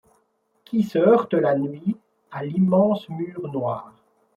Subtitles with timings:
[0.65, 1.95] Qui se heurtent la nuit
[2.31, 3.93] à l’immense mur noir